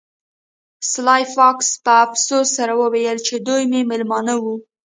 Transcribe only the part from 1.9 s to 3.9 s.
افسوس سره وویل چې دوی مې